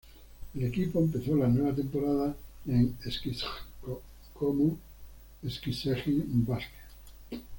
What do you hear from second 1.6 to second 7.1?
temporada en Eskişehir como Eskişehir Basket.